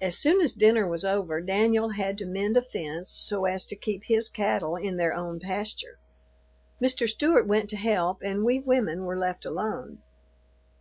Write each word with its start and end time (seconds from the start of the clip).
As 0.00 0.16
soon 0.16 0.40
as 0.40 0.54
dinner 0.54 0.86
was 0.86 1.04
over, 1.04 1.40
Danyul 1.42 1.96
had 1.96 2.16
to 2.18 2.24
mend 2.26 2.56
a 2.56 2.62
fence 2.62 3.10
so 3.10 3.44
as 3.44 3.66
to 3.66 3.74
keep 3.74 4.04
his 4.04 4.28
cattle 4.28 4.76
in 4.76 4.98
their 4.98 5.12
own 5.12 5.40
pasture. 5.40 5.98
Mr. 6.80 7.08
Stewart 7.08 7.44
went 7.48 7.68
to 7.70 7.76
help 7.76 8.22
and 8.22 8.44
we 8.44 8.60
women 8.60 9.02
were 9.04 9.18
left 9.18 9.44
alone. 9.44 10.00